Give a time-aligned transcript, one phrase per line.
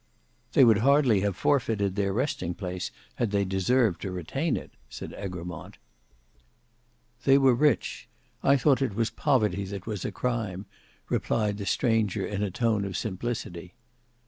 [0.53, 5.13] "They would hardly have forfeited their resting place had they deserved to retain it," said
[5.13, 5.77] Egremont.
[7.23, 8.07] "They were rich.
[8.41, 10.65] I thought it was poverty that was a crime,"
[11.07, 13.75] replied the stranger in a tone of simplicity.